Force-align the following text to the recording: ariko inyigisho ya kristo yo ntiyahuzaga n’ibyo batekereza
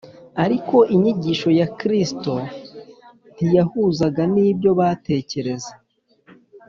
ariko 0.43 0.75
inyigisho 0.93 1.49
ya 1.59 1.67
kristo 1.79 2.33
yo 2.41 2.49
ntiyahuzaga 3.35 4.23
n’ibyo 4.33 4.71
batekereza 4.79 5.73